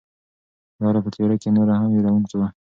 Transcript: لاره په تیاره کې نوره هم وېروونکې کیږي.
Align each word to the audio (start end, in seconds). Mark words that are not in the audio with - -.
لاره 0.81 0.99
په 1.03 1.09
تیاره 1.13 1.35
کې 1.41 1.49
نوره 1.55 1.73
هم 1.81 1.89
وېروونکې 1.91 2.29
کیږي. 2.31 2.47